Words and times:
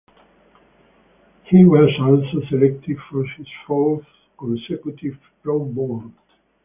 He 1.43 1.63
was 1.63 1.91
also 1.99 2.43
selected 2.49 2.97
for 3.11 3.23
his 3.37 3.45
fourth 3.67 4.07
consecutive 4.39 5.19
Pro 5.43 5.59
Bowl. 5.63 6.05